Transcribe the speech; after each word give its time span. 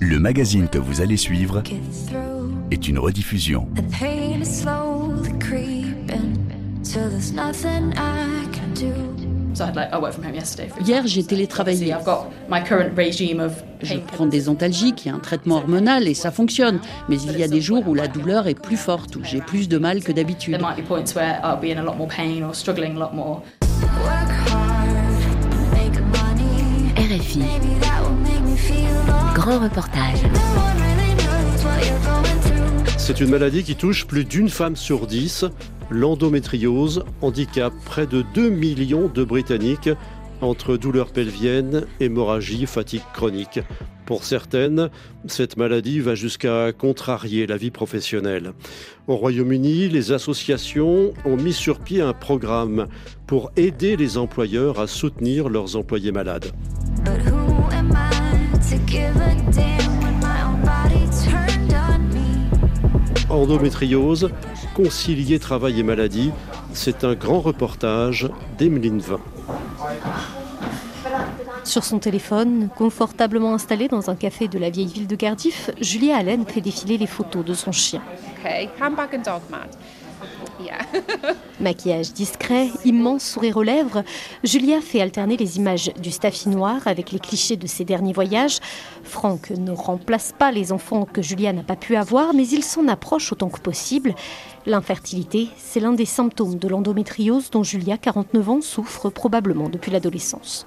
Le 0.00 0.18
magazine 0.20 0.68
que 0.68 0.78
vous 0.78 1.00
allez 1.00 1.16
suivre 1.16 1.64
est 2.70 2.88
une 2.88 2.98
rediffusion. 2.98 3.66
Hier, 10.86 11.06
j'ai 11.06 11.24
télétravaillé. 11.24 11.92
Je 13.82 13.94
prends 13.96 14.26
des 14.26 14.48
antalgiques 14.48 15.06
et 15.08 15.10
un 15.10 15.18
traitement 15.18 15.56
hormonal 15.56 16.06
et 16.06 16.14
ça 16.14 16.30
fonctionne. 16.30 16.78
Mais 17.08 17.20
il 17.20 17.36
y 17.36 17.42
a 17.42 17.48
des 17.48 17.60
jours 17.60 17.88
où 17.88 17.94
la 17.94 18.06
douleur 18.06 18.46
est 18.46 18.60
plus 18.60 18.76
forte, 18.76 19.16
où 19.16 19.24
j'ai 19.24 19.40
plus 19.40 19.68
de 19.68 19.78
mal 19.78 20.04
que 20.04 20.12
d'habitude. 20.12 20.56
Grand 29.34 29.58
reportage. 29.60 30.22
C'est 32.96 33.20
une 33.20 33.30
maladie 33.30 33.62
qui 33.62 33.76
touche 33.76 34.06
plus 34.06 34.24
d'une 34.24 34.48
femme 34.48 34.76
sur 34.76 35.06
dix. 35.06 35.44
L'endométriose 35.90 37.04
handicape 37.20 37.74
près 37.84 38.06
de 38.06 38.24
2 38.34 38.50
millions 38.50 39.08
de 39.12 39.22
Britanniques 39.22 39.90
entre 40.40 40.76
douleurs 40.76 41.12
pelviennes, 41.12 41.86
hémorragie, 42.00 42.66
fatigue 42.66 43.02
chronique. 43.12 43.60
Pour 44.06 44.24
certaines, 44.24 44.90
cette 45.26 45.56
maladie 45.56 45.98
va 45.98 46.14
jusqu'à 46.14 46.72
contrarier 46.72 47.46
la 47.46 47.56
vie 47.56 47.72
professionnelle. 47.72 48.52
Au 49.08 49.16
Royaume-Uni, 49.16 49.88
les 49.88 50.12
associations 50.12 51.12
ont 51.24 51.36
mis 51.36 51.52
sur 51.52 51.80
pied 51.80 52.00
un 52.02 52.12
programme 52.12 52.86
pour 53.26 53.50
aider 53.56 53.96
les 53.96 54.16
employeurs 54.16 54.78
à 54.78 54.86
soutenir 54.86 55.48
leurs 55.48 55.74
employés 55.76 56.12
malades. 56.12 56.52
Endométriose, 63.28 64.30
concilier 64.74 65.40
travail 65.40 65.80
et 65.80 65.82
maladie, 65.82 66.30
c'est 66.72 67.02
un 67.02 67.14
grand 67.14 67.40
reportage 67.40 68.28
d'Emeline 68.56 69.00
Vin. 69.00 69.20
Sur 71.64 71.84
son 71.84 71.98
téléphone, 71.98 72.68
confortablement 72.76 73.54
installé 73.54 73.88
dans 73.88 74.10
un 74.10 74.16
café 74.16 74.48
de 74.48 74.58
la 74.58 74.70
vieille 74.70 74.92
ville 74.92 75.06
de 75.06 75.16
Cardiff, 75.16 75.70
Julia 75.80 76.16
Allen 76.16 76.46
fait 76.46 76.60
défiler 76.60 76.98
les 76.98 77.06
photos 77.06 77.44
de 77.44 77.54
son 77.54 77.72
chien. 77.72 78.02
Maquillage 81.60 82.12
discret, 82.12 82.68
immense 82.84 83.24
sourire 83.24 83.56
aux 83.56 83.62
lèvres, 83.62 84.04
Julia 84.44 84.80
fait 84.80 85.00
alterner 85.00 85.36
les 85.36 85.56
images 85.56 85.90
du 86.00 86.10
staffinoir 86.10 86.86
avec 86.86 87.12
les 87.12 87.18
clichés 87.18 87.56
de 87.56 87.66
ses 87.66 87.84
derniers 87.84 88.12
voyages. 88.12 88.58
Franck 89.02 89.50
ne 89.50 89.72
remplace 89.72 90.32
pas 90.38 90.52
les 90.52 90.72
enfants 90.72 91.04
que 91.04 91.22
Julia 91.22 91.52
n'a 91.52 91.62
pas 91.62 91.76
pu 91.76 91.96
avoir, 91.96 92.34
mais 92.34 92.46
il 92.48 92.62
s'en 92.62 92.88
approche 92.88 93.32
autant 93.32 93.48
que 93.48 93.60
possible. 93.60 94.14
L'infertilité, 94.66 95.48
c'est 95.56 95.80
l'un 95.80 95.92
des 95.92 96.04
symptômes 96.04 96.58
de 96.58 96.68
l'endométriose 96.68 97.50
dont 97.50 97.62
Julia, 97.62 97.96
49 97.98 98.48
ans, 98.48 98.60
souffre 98.60 99.10
probablement 99.10 99.68
depuis 99.68 99.90
l'adolescence. 99.90 100.66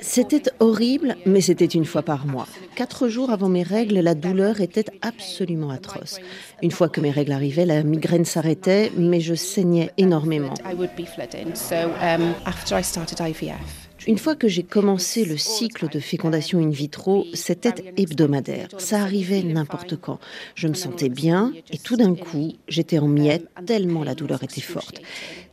C'était 0.00 0.42
horrible, 0.60 1.16
mais 1.26 1.40
c'était 1.40 1.64
une 1.64 1.84
fois 1.84 2.02
par 2.02 2.26
mois. 2.26 2.46
Quatre 2.74 3.08
jours 3.08 3.30
avant 3.30 3.48
mes 3.48 3.62
règles, 3.62 3.98
la 4.00 4.14
douleur 4.14 4.60
était 4.60 4.84
absolument 5.02 5.70
atroce. 5.70 6.18
Une 6.62 6.70
fois 6.70 6.88
que 6.88 7.00
mes 7.00 7.10
règles 7.10 7.32
arrivaient, 7.32 7.66
la 7.66 7.82
migraine 7.82 8.24
s'arrêtait, 8.24 8.92
mais 8.96 9.20
je 9.20 9.34
saignais 9.34 9.90
énormément. 9.96 10.54
Une 14.06 14.18
fois 14.18 14.34
que 14.34 14.48
j'ai 14.48 14.62
commencé 14.62 15.24
le 15.24 15.36
cycle 15.36 15.88
de 15.88 15.98
fécondation 15.98 16.58
in 16.58 16.70
vitro, 16.70 17.24
c'était 17.32 17.92
hebdomadaire. 17.96 18.68
Ça 18.78 19.00
arrivait 19.00 19.42
n'importe 19.42 19.96
quand. 19.96 20.18
Je 20.54 20.68
me 20.68 20.74
sentais 20.74 21.08
bien 21.08 21.52
et 21.70 21.78
tout 21.78 21.96
d'un 21.96 22.14
coup, 22.14 22.52
j'étais 22.68 22.98
en 22.98 23.08
miettes 23.08 23.46
tellement 23.66 24.04
la 24.04 24.14
douleur 24.14 24.42
était 24.42 24.60
forte. 24.60 25.00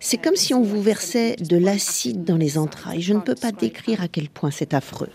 C'est 0.03 0.17
comme 0.17 0.35
si 0.35 0.55
on 0.55 0.63
vous 0.63 0.81
versait 0.81 1.35
de 1.35 1.57
l'acide 1.57 2.23
dans 2.23 2.35
les 2.35 2.57
entrailles. 2.57 3.01
Je 3.01 3.13
ne 3.13 3.19
peux 3.19 3.35
pas 3.35 3.51
décrire 3.51 4.01
à 4.01 4.07
quel 4.07 4.29
point 4.29 4.49
c'est 4.49 4.73
affreux. 4.73 5.09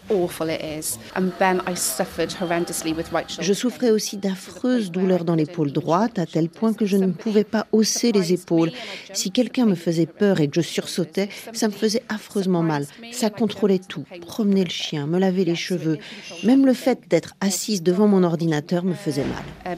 Je 3.40 3.52
souffrais 3.52 3.90
aussi 3.90 4.16
d'affreuses 4.16 4.92
douleurs 4.92 5.24
dans 5.24 5.34
l'épaule 5.34 5.72
droite, 5.72 6.20
à 6.20 6.26
tel 6.26 6.48
point 6.48 6.72
que 6.72 6.86
je 6.86 6.96
ne 6.96 7.08
pouvais 7.10 7.42
pas 7.42 7.66
hausser 7.72 8.12
les 8.12 8.32
épaules. 8.32 8.70
Si 9.12 9.32
quelqu'un 9.32 9.66
me 9.66 9.74
faisait 9.74 10.06
peur 10.06 10.40
et 10.40 10.46
que 10.46 10.54
je 10.54 10.60
sursautais, 10.60 11.28
ça 11.52 11.66
me 11.66 11.72
faisait 11.72 12.02
affreusement 12.08 12.62
mal. 12.62 12.86
Ça 13.10 13.25
contrôlait 13.30 13.78
tout. 13.78 14.04
Promener 14.20 14.64
le 14.64 14.70
chien, 14.70 15.06
me 15.06 15.18
laver 15.18 15.44
les 15.44 15.54
cheveux. 15.54 15.98
Même 16.44 16.66
le 16.66 16.74
fait 16.74 17.00
d'être 17.08 17.34
assise 17.40 17.82
devant 17.82 18.06
mon 18.06 18.22
ordinateur 18.22 18.84
me 18.84 18.94
faisait 18.94 19.24
mal. 19.24 19.76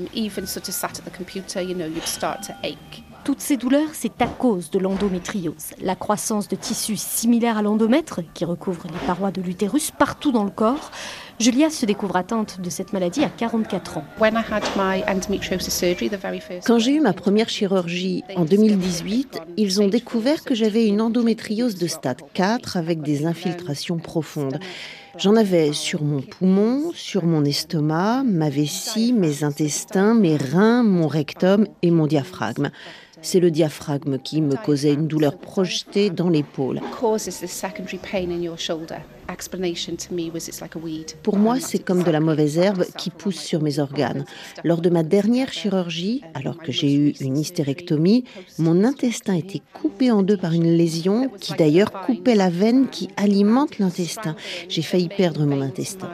Toutes 3.29 3.43
ces 3.43 3.59
douleurs, 3.59 3.91
c'est 3.93 4.23
à 4.23 4.27
cause 4.27 4.71
de 4.71 4.79
l'endométriose, 4.79 5.75
la 5.83 5.95
croissance 5.95 6.49
de 6.49 6.57
tissus 6.57 6.97
similaires 6.97 7.59
à 7.59 7.63
l'endomètre 7.63 8.23
qui 8.33 8.47
recouvre 8.47 8.87
les 8.87 9.07
parois 9.07 9.31
de 9.31 9.43
l'utérus 9.43 9.91
partout 9.91 10.33
dans 10.33 10.45
le 10.45 10.51
corps. 10.51 10.91
Julia 11.39 11.69
se 11.69 11.85
découvre 11.85 12.17
atteinte 12.17 12.59
de 12.59 12.71
cette 12.71 12.95
maladie 12.95 13.23
à 13.23 13.29
44 13.29 13.99
ans. 13.99 14.05
Quand 16.67 16.79
j'ai 16.79 16.93
eu 16.95 17.01
ma 17.01 17.13
première 17.13 17.51
chirurgie 17.51 18.25
en 18.35 18.47
2018, 18.47 19.43
ils 19.59 19.83
ont 19.83 19.89
découvert 19.89 20.43
que 20.43 20.55
j'avais 20.55 20.87
une 20.87 21.03
endométriose 21.03 21.75
de 21.75 21.87
stade 21.87 22.23
4 22.33 22.79
avec 22.79 23.03
des 23.03 23.27
infiltrations 23.27 23.99
profondes. 23.99 24.59
J'en 25.19 25.37
avais 25.37 25.75
sur 25.75 26.03
mon 26.03 26.23
poumon, 26.23 26.93
sur 26.95 27.25
mon 27.25 27.45
estomac, 27.45 28.23
ma 28.25 28.49
vessie, 28.49 29.13
mes 29.13 29.45
intestins, 29.45 30.15
mes 30.15 30.37
reins, 30.37 30.83
mon 30.83 31.09
rectum 31.09 31.67
et 31.83 31.91
mon 31.91 32.07
diaphragme. 32.07 32.71
C'est 33.23 33.41
le 33.41 33.51
diaphragme 33.51 34.19
qui 34.19 34.41
me 34.41 34.57
causait 34.57 34.95
une 34.95 35.09
douleur 35.09 35.37
projetée 35.39 36.11
dans 36.11 36.29
l'épaule. 36.29 36.81
Pour 41.23 41.37
moi, 41.37 41.61
c'est 41.61 41.79
comme 41.79 42.03
de 42.03 42.11
la 42.11 42.21
mauvaise 42.21 42.57
herbe 42.57 42.85
qui 42.97 43.11
pousse 43.11 43.37
sur 43.37 43.61
mes 43.61 43.79
organes. 43.79 44.25
Lors 44.65 44.81
de 44.81 44.89
ma 44.89 45.03
dernière 45.03 45.53
chirurgie, 45.53 46.23
alors 46.35 46.57
que 46.57 46.73
j'ai 46.73 46.95
eu 46.95 47.15
une 47.21 47.37
hystérectomie, 47.37 48.25
mon 48.59 48.85
intestin 48.85 49.35
était 49.35 49.63
coupé 49.75 50.11
en 50.11 50.23
deux 50.23 50.39
par 50.39 50.53
une 50.53 50.77
lésion 50.77 51.29
qui 51.41 51.53
d'ailleurs 51.55 51.93
coupait 51.93 52.37
la 52.37 52.49
veine 52.49 52.89
qui 52.89 53.09
alimente 53.17 53.79
l'intestin. 53.79 54.35
J'ai 54.69 54.83
failli 54.83 55.09
perdre 55.09 55.45
mon 55.45 55.61
intestin. 55.61 56.09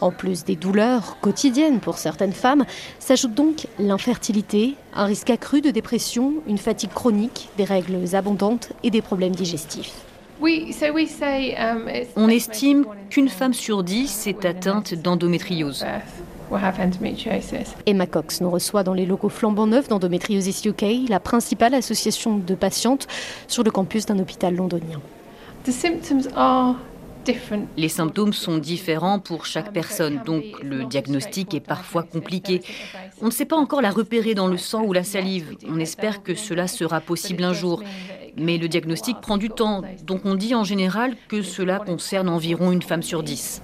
En 0.00 0.10
plus 0.10 0.44
des 0.44 0.56
douleurs 0.56 1.18
quotidiennes 1.20 1.80
pour 1.80 1.98
certaines 1.98 2.32
femmes, 2.32 2.64
s'ajoute 2.98 3.34
donc 3.34 3.66
l'infertilité, 3.78 4.74
un 4.94 5.04
risque 5.06 5.30
accru 5.30 5.60
de 5.60 5.70
dépression, 5.70 6.34
une 6.46 6.58
fatigue 6.58 6.92
chronique, 6.92 7.48
des 7.56 7.64
règles 7.64 8.14
abondantes 8.14 8.72
et 8.82 8.90
des 8.90 9.02
problèmes 9.02 9.34
digestifs. 9.34 9.92
Um, 10.40 11.88
On 12.16 12.28
estime 12.28 12.84
qu'une 13.08 13.28
femme 13.28 13.54
sur 13.54 13.82
dix 13.82 14.26
est 14.26 14.44
atteinte 14.44 14.94
d'endométriose. 14.94 15.84
Emma 17.86 18.06
Cox 18.06 18.40
nous 18.40 18.50
reçoit 18.50 18.82
dans 18.84 18.94
les 18.94 19.06
locaux 19.06 19.28
flambant 19.28 19.66
neufs 19.66 19.88
d'Endométriosis 19.88 20.64
UK, 20.64 21.08
la 21.08 21.18
principale 21.18 21.74
association 21.74 22.38
de 22.38 22.54
patientes 22.54 23.08
sur 23.48 23.64
le 23.64 23.70
campus 23.70 24.06
d'un 24.06 24.18
hôpital 24.18 24.54
londonien. 24.54 25.00
Les 27.76 27.88
symptômes 27.88 28.32
sont 28.32 28.58
différents 28.58 29.18
pour 29.18 29.46
chaque 29.46 29.72
personne, 29.72 30.22
donc 30.24 30.44
le 30.62 30.84
diagnostic 30.84 31.54
est 31.54 31.60
parfois 31.60 32.02
compliqué. 32.02 32.62
On 33.20 33.26
ne 33.26 33.30
sait 33.30 33.44
pas 33.44 33.56
encore 33.56 33.82
la 33.82 33.90
repérer 33.90 34.34
dans 34.34 34.48
le 34.48 34.56
sang 34.56 34.84
ou 34.84 34.92
la 34.92 35.04
salive. 35.04 35.56
On 35.68 35.78
espère 35.78 36.22
que 36.22 36.34
cela 36.34 36.68
sera 36.68 37.00
possible 37.00 37.44
un 37.44 37.52
jour. 37.52 37.82
Mais 38.38 38.58
le 38.58 38.68
diagnostic 38.68 39.18
prend 39.20 39.38
du 39.38 39.48
temps, 39.48 39.82
donc 40.04 40.26
on 40.26 40.34
dit 40.34 40.54
en 40.54 40.64
général 40.64 41.16
que 41.28 41.40
cela 41.40 41.78
concerne 41.78 42.28
environ 42.28 42.70
une 42.70 42.82
femme 42.82 43.02
sur 43.02 43.22
dix. 43.22 43.62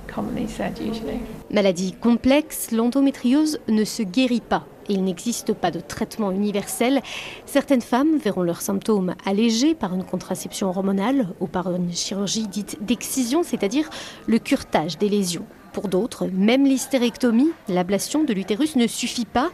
Maladie 1.50 1.92
complexe, 1.92 2.70
l'endométriose 2.70 3.60
ne 3.69 3.84
se 3.84 4.02
guérit 4.02 4.40
pas. 4.40 4.66
Il 4.88 5.05
n'existe 5.05 5.52
pas 5.52 5.70
de 5.70 5.81
traitement 5.81 6.31
universel. 6.31 7.00
Certaines 7.46 7.82
femmes 7.82 8.17
verront 8.19 8.43
leurs 8.43 8.61
symptômes 8.61 9.14
allégés 9.25 9.75
par 9.75 9.94
une 9.94 10.05
contraception 10.05 10.69
hormonale 10.69 11.29
ou 11.40 11.46
par 11.46 11.75
une 11.75 11.93
chirurgie 11.93 12.46
dite 12.46 12.79
d'excision, 12.81 13.43
c'est-à-dire 13.43 13.88
le 14.26 14.38
curtage 14.38 14.99
des 14.99 15.08
lésions. 15.08 15.46
Pour 15.73 15.88
d'autres, 15.88 16.26
même 16.26 16.64
l'hystérectomie, 16.64 17.50
l'ablation 17.69 18.25
de 18.25 18.34
l'utérus 18.34 18.76
ne 18.76 18.87
suffit 18.87 19.25
pas. 19.25 19.50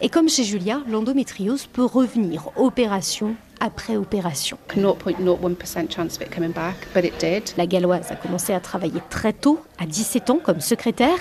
Et 0.00 0.08
comme 0.08 0.28
chez 0.28 0.44
Julia, 0.44 0.80
l'endométriose 0.88 1.66
peut 1.66 1.84
revenir, 1.84 2.50
opération 2.56 3.34
après 3.60 3.96
opération. 3.96 4.58
La 7.56 7.66
galloise 7.66 8.10
a 8.10 8.16
commencé 8.16 8.52
à 8.52 8.60
travailler 8.60 9.00
très 9.10 9.32
tôt, 9.32 9.60
à 9.78 9.86
17 9.86 10.30
ans, 10.30 10.40
comme 10.42 10.60
secrétaire, 10.60 11.18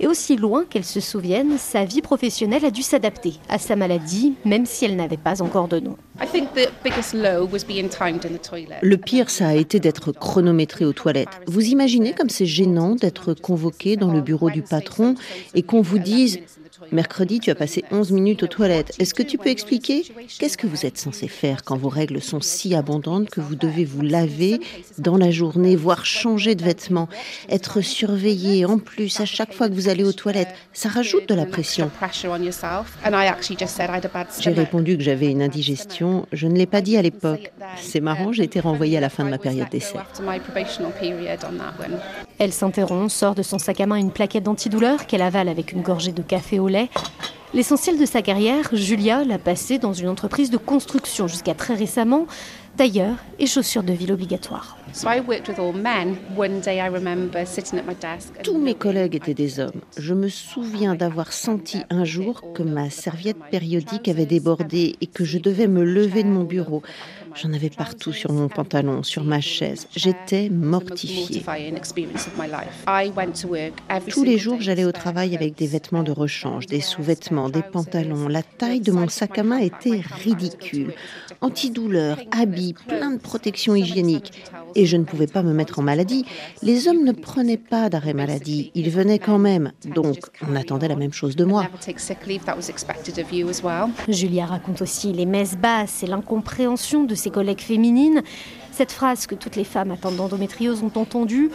et 0.00 0.06
aussi 0.06 0.36
loin 0.36 0.64
qu'elle 0.68 0.84
se 0.84 1.00
souvienne, 1.00 1.58
sa 1.58 1.84
vie 1.84 2.02
professionnelle 2.02 2.64
a 2.64 2.70
dû 2.70 2.82
s'adapter 2.82 3.34
à 3.48 3.58
sa 3.58 3.76
maladie, 3.76 4.34
même 4.44 4.66
si 4.66 4.84
elle 4.84 4.96
n'avait 4.96 5.16
pas 5.16 5.42
encore 5.42 5.68
de 5.68 5.80
nom. 5.80 5.96
Le 8.82 8.96
pire, 8.96 9.30
ça 9.30 9.48
a 9.48 9.54
été 9.54 9.80
d'être 9.80 10.12
chronométré 10.12 10.84
aux 10.84 10.92
toilettes. 10.92 11.28
Vous 11.46 11.66
imaginez 11.66 12.12
comme 12.12 12.28
c'est 12.28 12.46
gênant 12.46 12.94
d'être 12.94 13.34
convoqué 13.34 13.96
dans 13.96 14.12
le 14.12 14.20
bureau 14.20 14.50
du 14.50 14.62
patron 14.62 15.14
et 15.54 15.62
qu'on 15.62 15.80
vous 15.80 15.98
dise 15.98 16.40
Mercredi, 16.90 17.40
tu 17.40 17.50
as 17.50 17.54
passé 17.54 17.84
11 17.90 18.12
minutes 18.12 18.42
aux 18.42 18.46
toilettes. 18.46 18.94
Est-ce 18.98 19.12
que 19.12 19.22
tu 19.22 19.36
peux 19.36 19.50
expliquer 19.50 20.04
Qu'est-ce 20.38 20.56
que 20.56 20.66
vous 20.66 20.86
êtes 20.86 20.96
censé 20.96 21.28
faire 21.28 21.64
quand 21.64 21.76
vos 21.76 21.88
règles 21.88 22.20
sont 22.22 22.40
si 22.40 22.74
abondantes 22.74 23.28
que 23.28 23.40
vous 23.40 23.56
devez 23.56 23.84
vous 23.84 24.00
laver 24.00 24.60
dans 24.96 25.16
la 25.16 25.30
journée, 25.30 25.76
voire 25.76 26.06
changer 26.06 26.54
de 26.54 26.64
vêtements 26.64 27.08
Être 27.50 27.80
surveillé 27.80 28.64
en 28.64 28.78
plus 28.78 29.20
à 29.20 29.26
chaque 29.26 29.52
fois 29.52 29.68
que 29.68 29.74
vous 29.74 29.88
allez 29.88 30.04
aux 30.04 30.12
toilettes, 30.12 30.54
ça 30.72 30.88
rajoute 30.88 31.28
de 31.28 31.34
la 31.34 31.46
pression. 31.46 31.90
J'ai 34.40 34.50
répondu 34.50 34.96
que 34.96 35.02
j'avais 35.02 35.30
une 35.30 35.42
indigestion. 35.42 36.26
Je 36.32 36.46
ne 36.46 36.56
l'ai 36.56 36.66
pas 36.66 36.80
dit 36.80 36.96
à 36.96 37.02
l'époque. 37.02 37.52
C'est 37.76 38.00
marrant, 38.00 38.32
j'ai 38.32 38.44
été 38.44 38.60
renvoyée 38.60 38.96
à 38.96 39.00
la 39.00 39.10
fin 39.10 39.24
de 39.24 39.30
ma 39.30 39.38
période 39.38 39.68
d'essai. 39.68 39.98
Elle 42.38 42.52
s'interrompt, 42.52 43.10
sort 43.10 43.34
de 43.34 43.42
son 43.42 43.58
sac 43.58 43.80
à 43.80 43.86
main 43.86 43.96
une 43.96 44.12
plaquette 44.12 44.44
d'antidouleur 44.44 45.06
qu'elle 45.06 45.22
avale 45.22 45.48
avec 45.48 45.72
une 45.72 45.82
gorgée 45.82 46.12
de 46.12 46.22
café 46.22 46.58
au 46.58 46.68
lait 46.68 46.77
L'essentiel 47.54 47.98
de 47.98 48.04
sa 48.04 48.20
carrière, 48.20 48.68
Julia 48.74 49.24
l'a 49.24 49.38
passé 49.38 49.78
dans 49.78 49.94
une 49.94 50.08
entreprise 50.08 50.50
de 50.50 50.58
construction 50.58 51.28
jusqu'à 51.28 51.54
très 51.54 51.74
récemment, 51.74 52.26
tailleur 52.76 53.16
et 53.38 53.46
chaussures 53.46 53.82
de 53.82 53.92
ville 53.94 54.12
obligatoires. 54.12 54.76
Tous 58.44 58.58
mes 58.58 58.74
collègues 58.74 59.16
étaient 59.16 59.34
des 59.34 59.60
hommes. 59.60 59.80
Je 59.96 60.14
me 60.14 60.28
souviens 60.28 60.94
d'avoir 60.94 61.32
senti 61.32 61.82
un 61.88 62.04
jour 62.04 62.42
que 62.54 62.62
ma 62.62 62.90
serviette 62.90 63.38
périodique 63.50 64.08
avait 64.08 64.26
débordé 64.26 64.96
et 65.00 65.06
que 65.06 65.24
je 65.24 65.38
devais 65.38 65.66
me 65.68 65.84
lever 65.84 66.22
de 66.22 66.28
mon 66.28 66.44
bureau. 66.44 66.82
J'en 67.34 67.52
avais 67.52 67.70
partout 67.70 68.12
sur 68.12 68.32
mon 68.32 68.48
pantalon, 68.48 69.02
sur 69.02 69.24
ma 69.24 69.40
chaise. 69.40 69.86
J'étais 69.94 70.48
mortifiée. 70.48 71.42
Tous 74.08 74.24
les 74.24 74.38
jours, 74.38 74.60
j'allais 74.60 74.84
au 74.84 74.92
travail 74.92 75.34
avec 75.34 75.54
des 75.56 75.66
vêtements 75.66 76.02
de 76.02 76.12
rechange, 76.12 76.66
des 76.66 76.80
sous-vêtements, 76.80 77.48
des 77.48 77.62
pantalons. 77.62 78.28
La 78.28 78.42
taille 78.42 78.80
de 78.80 78.92
mon 78.92 79.08
sac 79.08 79.38
à 79.38 79.42
main 79.42 79.58
était 79.58 80.00
ridicule. 80.24 80.94
Antidouleur, 81.40 82.18
habits, 82.30 82.74
plein 82.86 83.12
de 83.12 83.18
protections 83.18 83.74
hygiéniques. 83.74 84.44
Et 84.78 84.86
je 84.86 84.96
ne 84.96 85.02
pouvais 85.02 85.26
pas 85.26 85.42
me 85.42 85.52
mettre 85.52 85.80
en 85.80 85.82
maladie. 85.82 86.24
Les 86.62 86.86
hommes 86.86 87.02
ne 87.02 87.10
prenaient 87.10 87.56
pas 87.56 87.90
d'arrêt 87.90 88.14
maladie. 88.14 88.70
Ils 88.76 88.90
venaient 88.90 89.18
quand 89.18 89.40
même. 89.40 89.72
Donc, 89.84 90.18
on 90.48 90.54
attendait 90.54 90.86
la 90.86 90.94
même 90.94 91.12
chose 91.12 91.34
de 91.34 91.44
moi. 91.44 91.66
Julia 94.08 94.46
raconte 94.46 94.80
aussi 94.80 95.12
les 95.12 95.26
messes 95.26 95.56
basses 95.56 96.04
et 96.04 96.06
l'incompréhension 96.06 97.02
de 97.02 97.16
ses 97.16 97.30
collègues 97.30 97.60
féminines. 97.60 98.22
Cette 98.70 98.92
phrase 98.92 99.26
que 99.26 99.34
toutes 99.34 99.56
les 99.56 99.64
femmes 99.64 99.90
atteintes 99.90 100.14
d'endométriose 100.14 100.84
ont 100.84 101.00
entendue, 101.00 101.50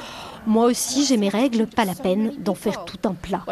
moi 0.45 0.65
aussi 0.65 1.05
j'ai 1.05 1.17
mes 1.17 1.29
règles, 1.29 1.67
pas 1.67 1.85
la 1.85 1.95
peine 1.95 2.33
d'en 2.39 2.55
faire 2.55 2.85
tout 2.85 2.97
un 3.05 3.13
plat. 3.13 3.43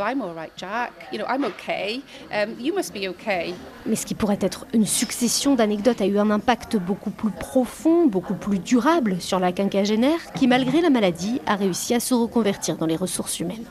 Mais 3.85 3.95
ce 3.95 4.05
qui 4.05 4.13
pourrait 4.15 4.39
être 4.41 4.65
une 4.73 4.85
succession 4.85 5.55
d'anecdotes 5.55 6.01
a 6.01 6.05
eu 6.05 6.17
un 6.17 6.29
impact 6.31 6.77
beaucoup 6.77 7.11
plus 7.11 7.31
profond, 7.31 8.07
beaucoup 8.07 8.35
plus 8.35 8.59
durable 8.59 9.19
sur 9.19 9.39
la 9.39 9.51
quinquagénaire 9.51 10.31
qui, 10.35 10.47
malgré 10.47 10.81
la 10.81 10.89
maladie, 10.89 11.41
a 11.45 11.55
réussi 11.55 11.93
à 11.93 11.99
se 11.99 12.13
reconvertir 12.13 12.77
dans 12.77 12.85
les 12.85 12.95
ressources 12.95 13.39
humaines. 13.39 13.65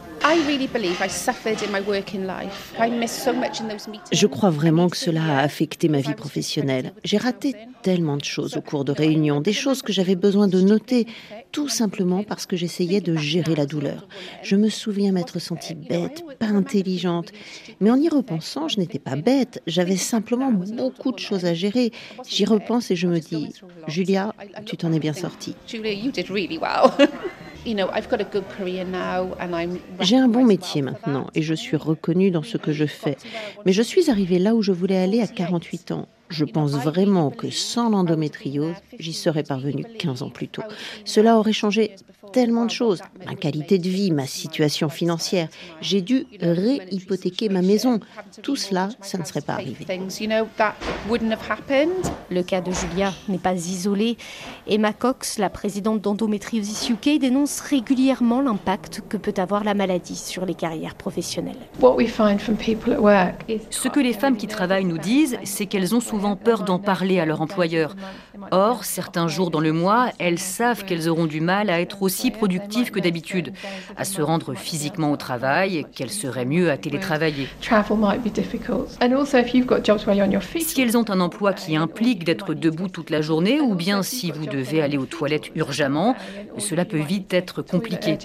Je 4.12 4.26
crois 4.26 4.50
vraiment 4.50 4.88
que 4.88 4.96
cela 4.96 5.38
a 5.38 5.42
affecté 5.42 5.88
ma 5.88 6.00
vie 6.00 6.14
professionnelle. 6.14 6.92
J'ai 7.04 7.16
raté 7.16 7.54
tellement 7.82 8.16
de 8.16 8.24
choses 8.24 8.56
au 8.56 8.60
cours 8.60 8.84
de 8.84 8.92
réunions, 8.92 9.40
des 9.40 9.52
choses 9.52 9.82
que 9.82 9.92
j'avais 9.92 10.16
besoin 10.16 10.46
de 10.46 10.60
noter, 10.60 11.06
tout 11.52 11.68
simplement 11.68 12.22
parce 12.22 12.46
que 12.46 12.56
j'essayais 12.56 13.00
de 13.00 13.16
gérer 13.16 13.54
la 13.54 13.66
douleur. 13.66 14.06
Je 14.42 14.56
me 14.56 14.68
souviens 14.68 15.12
m'être 15.12 15.38
sentie 15.38 15.74
bête, 15.74 16.22
pas 16.38 16.46
intelligente. 16.46 17.32
Mais 17.80 17.90
en 17.90 17.96
y 17.96 18.08
repensant, 18.08 18.68
je 18.68 18.78
n'étais 18.78 18.98
pas 18.98 19.16
bête, 19.16 19.62
j'avais 19.66 19.96
simplement 19.96 20.52
beaucoup 20.52 21.12
de 21.12 21.18
choses 21.18 21.46
à 21.46 21.54
gérer. 21.54 21.92
J'y 22.28 22.44
repense 22.44 22.90
et 22.90 22.96
je 22.96 23.06
me 23.06 23.20
dis, 23.20 23.54
Julia, 23.88 24.34
tu 24.66 24.76
t'en 24.76 24.92
es 24.92 24.98
bien 24.98 25.14
sortie. 25.14 25.54
J'ai 30.00 30.16
un 30.16 30.28
bon 30.28 30.44
métier 30.44 30.82
maintenant 30.82 31.26
et 31.34 31.42
je 31.42 31.54
suis 31.54 31.76
reconnue 31.76 32.30
dans 32.30 32.42
ce 32.42 32.56
que 32.56 32.72
je 32.72 32.86
fais. 32.86 33.16
Mais 33.66 33.72
je 33.72 33.82
suis 33.82 34.10
arrivée 34.10 34.38
là 34.38 34.54
où 34.54 34.62
je 34.62 34.72
voulais 34.72 34.98
aller 34.98 35.20
à 35.20 35.26
48 35.26 35.92
ans. 35.92 36.08
Je 36.30 36.44
pense 36.44 36.72
vraiment 36.72 37.30
que 37.30 37.50
sans 37.50 37.90
l'endométriose, 37.90 38.76
j'y 38.98 39.12
serais 39.12 39.42
parvenue 39.42 39.84
15 39.98 40.22
ans 40.22 40.30
plus 40.30 40.48
tôt. 40.48 40.62
Cela 41.04 41.36
aurait 41.38 41.52
changé 41.52 41.96
tellement 42.32 42.64
de 42.64 42.70
choses. 42.70 43.02
Ma 43.26 43.34
qualité 43.34 43.78
de 43.78 43.88
vie, 43.88 44.12
ma 44.12 44.26
situation 44.26 44.88
financière. 44.88 45.48
J'ai 45.80 46.00
dû 46.00 46.26
réhypothéquer 46.40 47.48
ma 47.48 47.62
maison. 47.62 48.00
Tout 48.42 48.56
cela, 48.56 48.90
ça 49.00 49.18
ne 49.18 49.24
serait 49.24 49.40
pas 49.40 49.54
arrivé. 49.54 49.86
Le 52.30 52.42
cas 52.42 52.60
de 52.60 52.70
Julia 52.70 53.12
n'est 53.28 53.38
pas 53.38 53.54
isolé. 53.54 54.16
Emma 54.68 54.92
Cox, 54.92 55.38
la 55.38 55.50
présidente 55.50 56.00
d'Endometriosis 56.00 56.90
UK, 56.90 57.18
dénonce 57.18 57.60
régulièrement 57.60 58.40
l'impact 58.40 59.02
que 59.08 59.16
peut 59.16 59.34
avoir 59.36 59.64
la 59.64 59.74
maladie 59.74 60.16
sur 60.16 60.46
les 60.46 60.54
carrières 60.54 60.94
professionnelles. 60.94 61.56
Ce 63.70 63.88
que 63.88 64.00
les 64.00 64.12
femmes 64.12 64.36
qui 64.36 64.46
travaillent 64.46 64.84
nous 64.84 64.98
disent, 64.98 65.38
c'est 65.44 65.66
qu'elles 65.66 65.94
ont 65.94 66.00
souvent 66.20 66.36
peur 66.36 66.64
d'en 66.64 66.78
parler 66.78 67.18
à 67.18 67.24
leur 67.24 67.40
employeur. 67.40 67.96
Or, 68.50 68.84
certains 68.84 69.26
jours 69.26 69.50
dans 69.50 69.60
le 69.60 69.72
mois, 69.72 70.10
elles 70.18 70.38
savent 70.38 70.84
qu'elles 70.84 71.08
auront 71.08 71.24
du 71.24 71.40
mal 71.40 71.70
à 71.70 71.80
être 71.80 72.02
aussi 72.02 72.30
productives 72.30 72.90
que 72.90 73.00
d'habitude, 73.00 73.54
à 73.96 74.04
se 74.04 74.20
rendre 74.20 74.52
physiquement 74.54 75.12
au 75.12 75.16
travail, 75.16 75.86
qu'elles 75.94 76.10
seraient 76.10 76.44
mieux 76.44 76.70
à 76.70 76.76
télétravailler. 76.76 77.48
Si 80.60 80.80
elles 80.82 80.98
ont 80.98 81.10
un 81.10 81.20
emploi 81.20 81.54
qui 81.54 81.76
implique 81.76 82.24
d'être 82.24 82.52
debout 82.52 82.88
toute 82.88 83.08
la 83.08 83.22
journée, 83.22 83.60
ou 83.60 83.74
bien 83.74 84.02
si 84.02 84.30
vous 84.30 84.44
devez 84.44 84.82
aller 84.82 84.98
aux 84.98 85.06
toilettes 85.06 85.50
urgemment, 85.54 86.16
cela 86.58 86.84
peut 86.84 86.98
vite 86.98 87.32
être 87.32 87.62
compliqué. 87.62 88.18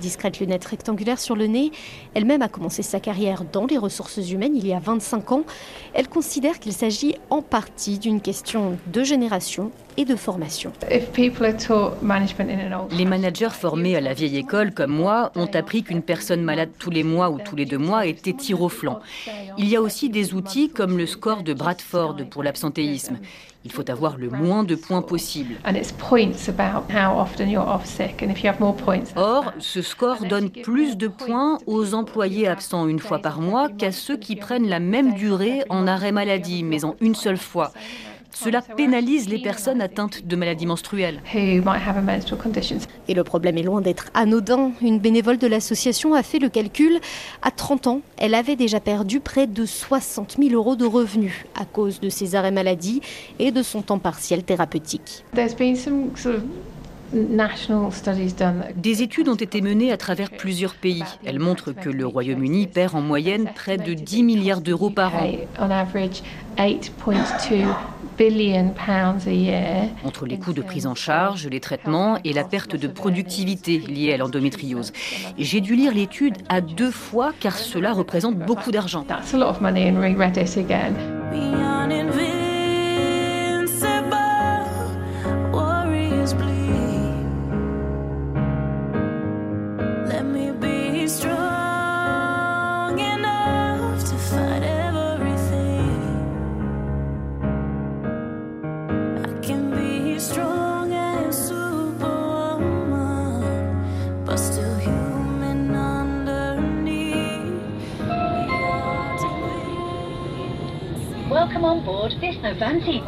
Discrète 0.00 0.40
lunette 0.40 0.64
rectangulaire 0.64 1.18
sur 1.18 1.36
le 1.36 1.46
nez, 1.46 1.72
elle-même 2.14 2.40
a 2.40 2.48
commencé 2.48 2.82
sa 2.82 3.00
carrière 3.00 3.44
dans 3.52 3.66
les 3.66 3.76
ressources 3.76 4.30
humaines 4.30 4.56
il 4.56 4.66
y 4.66 4.72
a 4.72 4.78
25 4.78 5.32
ans. 5.32 5.44
Elle 5.92 6.05
elle 6.06 6.12
considère 6.12 6.60
qu'il 6.60 6.72
s'agit 6.72 7.16
en 7.30 7.42
partie 7.42 7.98
d'une 7.98 8.20
question 8.20 8.78
de 8.86 9.02
génération 9.02 9.72
et 9.96 10.04
de 10.04 10.16
formation. 10.16 10.72
Les 12.90 13.04
managers 13.04 13.50
formés 13.50 13.96
à 13.96 14.00
la 14.00 14.14
vieille 14.14 14.36
école, 14.36 14.72
comme 14.72 14.92
moi, 14.92 15.32
ont 15.34 15.46
appris 15.46 15.82
qu'une 15.82 16.02
personne 16.02 16.42
malade 16.42 16.70
tous 16.78 16.90
les 16.90 17.02
mois 17.02 17.30
ou 17.30 17.38
tous 17.38 17.56
les 17.56 17.64
deux 17.64 17.78
mois 17.78 18.06
était 18.06 18.32
tir 18.32 18.62
au 18.62 18.68
flanc. 18.68 19.00
Il 19.58 19.68
y 19.68 19.76
a 19.76 19.82
aussi 19.82 20.08
des 20.08 20.34
outils 20.34 20.68
comme 20.68 20.98
le 20.98 21.06
score 21.06 21.42
de 21.42 21.54
Bradford 21.54 22.16
pour 22.30 22.42
l'absentéisme. 22.42 23.18
Il 23.64 23.72
faut 23.72 23.90
avoir 23.90 24.16
le 24.16 24.30
moins 24.30 24.62
de 24.62 24.76
points 24.76 25.02
possible. 25.02 25.56
Or, 29.16 29.52
ce 29.58 29.82
score 29.82 30.24
donne 30.24 30.50
plus 30.50 30.96
de 30.96 31.08
points 31.08 31.58
aux 31.66 31.92
employés 31.92 32.46
absents 32.46 32.86
une 32.86 33.00
fois 33.00 33.18
par 33.18 33.40
mois 33.40 33.68
qu'à 33.68 33.90
ceux 33.90 34.16
qui 34.16 34.36
prennent 34.36 34.68
la 34.68 34.78
même 34.78 35.14
durée 35.14 35.64
en 35.68 35.88
arrêt 35.88 36.12
maladie, 36.12 36.62
mais 36.62 36.84
en 36.84 36.94
une 37.00 37.16
seule 37.16 37.38
fois. 37.38 37.72
Cela 38.38 38.60
pénalise 38.60 39.30
les 39.30 39.38
personnes 39.38 39.80
atteintes 39.80 40.26
de 40.26 40.36
maladies 40.36 40.66
menstruelles. 40.66 41.22
Et 41.34 43.14
le 43.14 43.24
problème 43.24 43.56
est 43.56 43.62
loin 43.62 43.80
d'être 43.80 44.10
anodin. 44.12 44.72
Une 44.82 44.98
bénévole 44.98 45.38
de 45.38 45.46
l'association 45.46 46.12
a 46.12 46.22
fait 46.22 46.38
le 46.38 46.50
calcul. 46.50 47.00
À 47.40 47.50
30 47.50 47.86
ans, 47.86 48.00
elle 48.18 48.34
avait 48.34 48.56
déjà 48.56 48.78
perdu 48.78 49.20
près 49.20 49.46
de 49.46 49.64
60 49.64 50.36
000 50.38 50.50
euros 50.52 50.76
de 50.76 50.84
revenus 50.84 51.46
à 51.58 51.64
cause 51.64 51.98
de 51.98 52.10
ses 52.10 52.34
arrêts 52.34 52.50
maladie 52.50 53.00
et 53.38 53.52
de 53.52 53.62
son 53.62 53.80
temps 53.80 53.98
partiel 53.98 54.44
thérapeutique. 54.44 55.24
Des 58.76 59.02
études 59.02 59.28
ont 59.28 59.34
été 59.36 59.60
menées 59.62 59.92
à 59.92 59.96
travers 59.96 60.30
plusieurs 60.30 60.74
pays. 60.74 61.04
Elles 61.24 61.38
montrent 61.38 61.72
que 61.72 61.88
le 61.88 62.06
Royaume-Uni 62.06 62.66
perd 62.66 62.96
en 62.96 63.00
moyenne 63.00 63.48
près 63.54 63.78
de 63.78 63.94
10 63.94 64.22
milliards 64.24 64.60
d'euros 64.60 64.90
par 64.90 65.14
an 65.14 65.30
entre 70.04 70.26
les 70.26 70.38
coûts 70.38 70.52
de 70.52 70.62
prise 70.62 70.86
en 70.86 70.94
charge, 70.94 71.46
les 71.46 71.60
traitements 71.60 72.18
et 72.24 72.32
la 72.32 72.44
perte 72.44 72.76
de 72.76 72.88
productivité 72.88 73.78
liée 73.78 74.12
à 74.12 74.16
l'endométriose. 74.16 74.92
J'ai 75.38 75.60
dû 75.60 75.74
lire 75.76 75.92
l'étude 75.92 76.36
à 76.48 76.60
deux 76.60 76.90
fois 76.90 77.32
car 77.38 77.56
cela 77.56 77.92
représente 77.92 78.36
beaucoup 78.36 78.70
d'argent. 78.70 79.04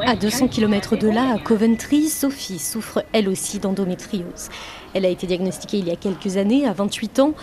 À 0.07 0.16
200 0.16 0.49
km 0.49 0.97
de 0.97 1.09
là, 1.09 1.35
à 1.35 1.38
Coventry, 1.38 2.09
Sophie 2.09 2.59
souffre 2.59 3.04
elle 3.12 3.28
aussi 3.28 3.61
d'endométriose. 3.61 4.49
Elle 4.95 5.04
a 5.04 5.09
été 5.09 5.28
diagnostiquée 5.28 5.78
il 5.78 5.87
y 5.87 5.92
a 5.92 5.97
quelques 5.97 6.37
années, 6.37 6.66
à 6.66 6.73
28 6.73 7.21
ans. 7.21 7.35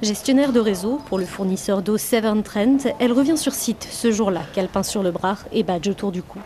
Gestionnaire 0.00 0.52
de 0.52 0.60
réseau 0.60 1.00
pour 1.06 1.18
le 1.18 1.24
fournisseur 1.24 1.82
d'eau 1.82 1.98
Severn 1.98 2.44
Trent, 2.44 2.86
elle 3.00 3.10
revient 3.10 3.36
sur 3.36 3.52
site 3.52 3.88
ce 3.90 4.12
jour-là, 4.12 4.42
calepin 4.54 4.84
sur 4.84 5.02
le 5.02 5.10
bras 5.10 5.38
et 5.52 5.64
badge 5.64 5.88
autour 5.88 6.12
du 6.12 6.22
cou. 6.22 6.38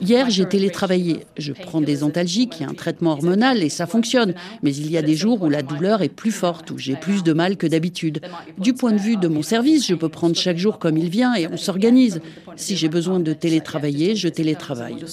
Hier, 0.00 0.30
j'ai 0.30 0.46
télétravaillé. 0.46 1.26
Je 1.36 1.52
prends 1.52 1.80
des 1.80 2.04
antalgiques 2.04 2.60
et 2.60 2.64
un 2.64 2.74
traitement 2.74 3.10
hormonal 3.12 3.60
et 3.60 3.68
ça 3.70 3.88
fonctionne. 3.88 4.34
Mais 4.62 4.72
il 4.72 4.88
y 4.88 4.96
a 4.96 5.02
des 5.02 5.16
jours 5.16 5.42
où 5.42 5.48
la 5.48 5.62
douleur 5.62 6.00
est 6.00 6.08
plus 6.08 6.30
forte, 6.30 6.70
où 6.70 6.78
j'ai 6.78 6.94
plus 6.94 7.24
de 7.24 7.32
mal 7.32 7.56
que 7.56 7.66
d'habitude. 7.66 8.20
Du 8.56 8.72
point 8.72 8.92
de 8.92 8.98
vue 8.98 9.16
de 9.16 9.26
mon 9.26 9.42
service, 9.42 9.84
je 9.88 9.96
peux 9.96 10.08
prendre 10.08 10.36
chaque 10.36 10.58
jour 10.58 10.78
comme 10.78 10.96
il 10.96 11.08
vient 11.08 11.34
et 11.34 11.48
on 11.48 11.56
s'organise. 11.56 12.20
Si 12.54 12.76
j'ai 12.76 12.88
besoin 12.88 13.18
de 13.18 13.32
télétravailler, 13.32 14.14
je 14.14 14.28
télétravaille. 14.28 15.04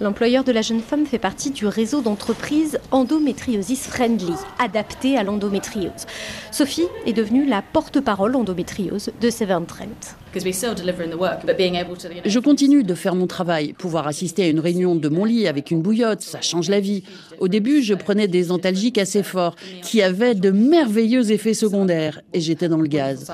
L'employeur 0.00 0.44
de 0.44 0.52
la 0.52 0.62
jeune 0.62 0.80
femme 0.80 1.04
fait 1.04 1.18
partie 1.18 1.50
du 1.50 1.66
réseau 1.66 2.00
d'entreprise 2.06 2.78
endométriosis 2.92 3.88
friendly, 3.88 4.32
adaptée 4.60 5.18
à 5.18 5.24
l'endométriose. 5.24 6.06
Sophie 6.52 6.86
est 7.04 7.12
devenue 7.12 7.44
la 7.46 7.62
porte-parole 7.62 8.36
endométriose 8.36 9.10
de 9.20 9.28
Severn 9.28 9.66
Trent. 9.66 10.16
Je 12.24 12.38
continue 12.38 12.82
de 12.82 12.94
faire 12.94 13.14
mon 13.14 13.26
travail. 13.26 13.72
Pouvoir 13.72 14.06
assister 14.06 14.44
à 14.44 14.48
une 14.48 14.60
réunion 14.60 14.94
de 14.94 15.08
mon 15.08 15.24
lit 15.24 15.48
avec 15.48 15.70
une 15.70 15.82
bouillotte, 15.82 16.22
ça 16.22 16.40
change 16.40 16.68
la 16.68 16.80
vie. 16.80 17.04
Au 17.38 17.48
début, 17.48 17.82
je 17.82 17.94
prenais 17.94 18.28
des 18.28 18.50
antalgiques 18.50 18.98
assez 18.98 19.22
forts 19.22 19.56
qui 19.82 20.02
avaient 20.02 20.34
de 20.34 20.50
merveilleux 20.50 21.30
effets 21.32 21.54
secondaires 21.54 22.20
et 22.32 22.40
j'étais 22.40 22.68
dans 22.68 22.78
le 22.78 22.88
gaz. 22.88 23.32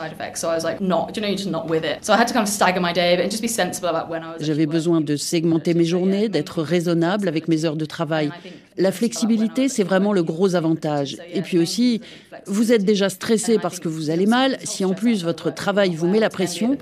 J'avais 4.40 4.66
besoin 4.66 5.00
de 5.00 5.16
segmenter 5.16 5.74
mes 5.74 5.84
journées, 5.84 6.28
d'être 6.28 6.62
raisonnable 6.62 7.28
avec 7.28 7.48
mes 7.48 7.64
heures 7.64 7.76
de 7.76 7.84
travail. 7.84 8.30
La 8.78 8.92
flexibilité, 8.92 9.68
c'est 9.68 9.82
vraiment 9.82 10.12
le 10.12 10.22
gros 10.22 10.54
avantage. 10.54 11.16
Et 11.32 11.42
puis 11.42 11.58
aussi, 11.58 12.00
vous 12.46 12.72
êtes 12.72 12.84
déjà 12.84 13.08
stressé 13.08 13.58
parce 13.58 13.78
que 13.78 13.88
vous 13.88 14.10
allez 14.10 14.26
mal. 14.26 14.58
Si 14.64 14.84
en 14.84 14.94
plus 14.94 15.24
votre 15.24 15.52
travail 15.52 15.94
vous 15.94 16.06
met 16.06 16.20
la 16.20 16.30
pression, 16.30 16.76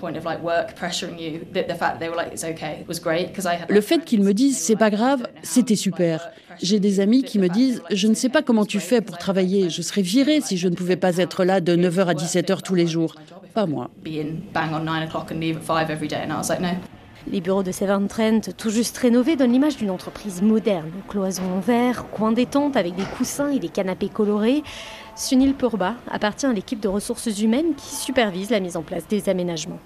le 3.69 3.81
fait 3.81 4.05
qu'ils 4.05 4.23
me 4.23 4.33
disent 4.33 4.59
c'est 4.59 4.77
pas 4.77 4.91
grave, 4.91 5.27
c'était 5.43 5.77
super. 5.77 6.31
J'ai 6.63 6.81
des 6.81 7.01
amis 7.01 7.23
qui 7.23 7.39
me 7.39 7.49
disent 7.49 7.83
je 7.91 8.07
ne 8.07 8.15
sais 8.15 8.29
pas 8.29 8.43
comment 8.43 8.65
tu 8.65 8.81
fais 8.81 9.01
pour 9.01 9.19
travailler, 9.19 9.71
je 9.71 9.83
serais 9.83 10.03
virée 10.03 10.41
si 10.41 10.57
je 10.57 10.69
ne 10.69 10.75
pouvais 10.75 10.97
pas 10.97 11.17
être 11.17 11.45
là 11.45 11.61
de 11.61 11.77
9h 11.77 12.07
à 12.07 12.15
17h 12.15 12.63
tous 12.63 12.75
les 12.75 12.87
jours. 12.87 13.15
Pas 13.55 13.67
moi. 13.67 13.91
Les 17.31 17.41
bureaux 17.41 17.63
de 17.63 17.71
Severn 17.71 18.09
Trent, 18.09 18.41
tout 18.57 18.71
juste 18.71 18.97
rénovés, 18.97 19.37
donnent 19.37 19.53
l'image 19.53 19.77
d'une 19.77 19.91
entreprise 19.91 20.41
moderne. 20.41 20.91
Cloisons 21.09 21.53
en 21.57 21.61
verre, 21.61 22.07
coins 22.11 22.33
détente 22.33 22.77
avec 22.77 22.95
des 22.95 23.05
coussins 23.05 23.51
et 23.51 23.59
des 23.59 23.69
canapés 23.69 24.09
colorés. 24.09 24.63
Sunil 25.21 25.53
Purba 25.53 25.97
appartient 26.11 26.47
à 26.47 26.53
l'équipe 26.55 26.81
de 26.81 26.89
ressources 26.89 27.27
humaines 27.43 27.75
qui 27.77 27.95
supervise 27.95 28.49
la 28.49 28.59
mise 28.59 28.79
en 28.79 28.83
place 28.83 29.07
des 29.07 29.29
aménagements. 29.29 29.79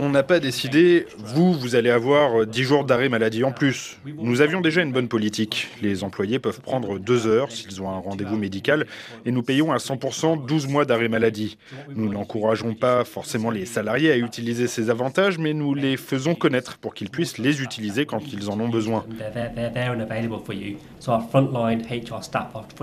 On 0.00 0.08
n'a 0.08 0.24
pas 0.24 0.40
décidé, 0.40 1.06
vous, 1.16 1.52
vous 1.52 1.76
allez 1.76 1.90
avoir 1.90 2.44
10 2.44 2.62
jours 2.64 2.84
d'arrêt 2.84 3.08
maladie 3.08 3.44
en 3.44 3.52
plus. 3.52 3.98
Nous 4.04 4.40
avions 4.40 4.60
déjà 4.60 4.82
une 4.82 4.90
bonne 4.90 5.06
politique. 5.06 5.68
Les 5.80 6.02
employés 6.02 6.40
peuvent 6.40 6.60
prendre 6.60 6.98
deux 6.98 7.28
heures 7.28 7.52
s'ils 7.52 7.80
ont 7.80 7.88
un 7.88 7.98
rendez-vous 7.98 8.36
médical 8.36 8.84
et 9.24 9.30
nous 9.30 9.44
payons 9.44 9.70
à 9.70 9.76
100% 9.76 10.44
12 10.44 10.66
mois 10.66 10.84
d'arrêt 10.84 11.08
maladie. 11.08 11.56
Nous 11.94 12.12
n'encourageons 12.12 12.74
pas 12.74 13.04
forcément 13.04 13.52
les 13.52 13.64
salariés 13.64 14.10
à 14.10 14.16
utiliser 14.16 14.66
ces 14.66 14.90
avantages, 14.90 15.38
mais 15.38 15.54
nous 15.54 15.72
les 15.72 15.96
faisons 15.96 16.34
connaître 16.34 16.78
pour 16.78 16.94
qu'ils 16.94 17.10
puissent 17.10 17.38
les 17.38 17.62
utiliser 17.62 18.06
quand 18.06 18.32
ils 18.32 18.50
en 18.50 18.58
ont 18.58 18.68
besoin. 18.68 19.04